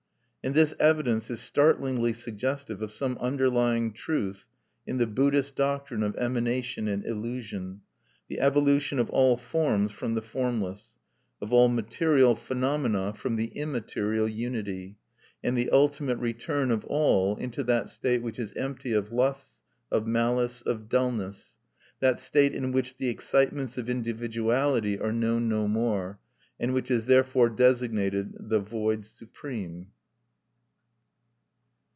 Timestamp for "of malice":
19.91-20.63